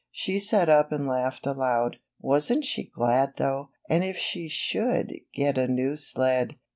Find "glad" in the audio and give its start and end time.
2.85-3.33